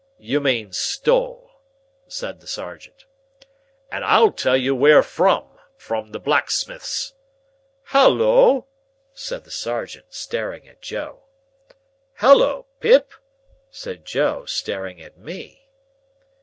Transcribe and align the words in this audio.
"You 0.17 0.39
mean 0.39 0.73
stole," 0.73 1.51
said 2.07 2.39
the 2.39 2.47
sergeant. 2.47 3.05
"And 3.91 4.03
I'll 4.03 4.31
tell 4.31 4.57
you 4.57 4.73
where 4.73 5.03
from. 5.03 5.47
From 5.77 6.09
the 6.11 6.19
blacksmith's." 6.19 7.13
"Halloa!" 7.83 8.63
said 9.13 9.43
the 9.43 9.51
sergeant, 9.51 10.07
staring 10.11 10.67
at 10.67 10.81
Joe. 10.81 11.25
"Halloa, 12.15 12.63
Pip!" 12.79 13.11
said 13.69 14.03
Joe, 14.03 14.45
staring 14.45 14.99
at 15.03 15.19
me. 15.19 15.69